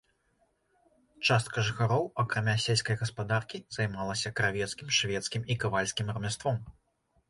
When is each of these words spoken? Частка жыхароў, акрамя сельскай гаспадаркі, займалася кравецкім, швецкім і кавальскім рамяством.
Частка 1.27 1.65
жыхароў, 1.67 2.03
акрамя 2.25 2.57
сельскай 2.65 2.99
гаспадаркі, 3.03 3.63
займалася 3.79 4.35
кравецкім, 4.41 4.87
швецкім 5.03 5.41
і 5.55 5.63
кавальскім 5.65 6.07
рамяством. 6.19 6.57